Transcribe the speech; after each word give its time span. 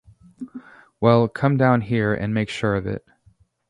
Well, 0.99 1.27
come 1.27 1.57
down 1.57 1.81
here 1.81 2.11
and 2.11 2.33
make 2.33 2.49
sure 2.49 2.73
of 2.73 2.87
it. 2.87 3.05